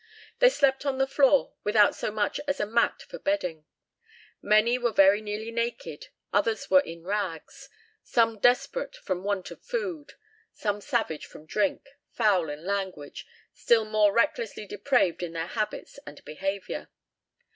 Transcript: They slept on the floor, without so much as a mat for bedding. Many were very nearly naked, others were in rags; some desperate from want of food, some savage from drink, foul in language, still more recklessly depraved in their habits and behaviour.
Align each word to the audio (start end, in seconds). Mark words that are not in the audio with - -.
They 0.39 0.49
slept 0.49 0.83
on 0.83 0.97
the 0.97 1.05
floor, 1.05 1.53
without 1.63 1.93
so 1.93 2.09
much 2.09 2.39
as 2.47 2.59
a 2.59 2.65
mat 2.65 3.03
for 3.03 3.19
bedding. 3.19 3.65
Many 4.41 4.79
were 4.79 4.91
very 4.91 5.21
nearly 5.21 5.51
naked, 5.51 6.07
others 6.33 6.71
were 6.71 6.79
in 6.79 7.03
rags; 7.03 7.69
some 8.01 8.39
desperate 8.39 8.95
from 8.95 9.23
want 9.23 9.51
of 9.51 9.61
food, 9.63 10.13
some 10.53 10.81
savage 10.81 11.27
from 11.27 11.45
drink, 11.45 11.87
foul 12.13 12.49
in 12.49 12.65
language, 12.65 13.27
still 13.53 13.85
more 13.85 14.11
recklessly 14.11 14.65
depraved 14.65 15.21
in 15.21 15.33
their 15.33 15.45
habits 15.45 15.99
and 16.07 16.25
behaviour. 16.25 16.89